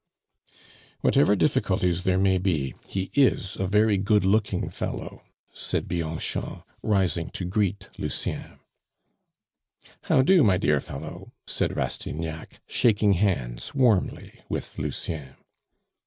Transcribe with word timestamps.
"Whatever 1.01 1.35
difficulties 1.35 2.01
there 2.05 2.17
may 2.17 2.39
be, 2.39 2.73
he 2.87 3.11
is 3.13 3.55
a 3.57 3.67
very 3.67 3.99
good 3.99 4.25
looking 4.25 4.67
fellow," 4.71 5.21
said 5.53 5.87
Bianchon, 5.87 6.63
rising 6.81 7.29
to 7.29 7.45
greet 7.45 7.87
Lucien. 7.99 8.57
"How 10.05 10.23
'do, 10.23 10.41
my 10.41 10.57
dear 10.57 10.79
fellow?" 10.79 11.33
said 11.45 11.75
Rastignac, 11.77 12.61
shaking 12.65 13.13
hands 13.13 13.75
warmly 13.75 14.41
with 14.49 14.79
Lucien. 14.79 15.35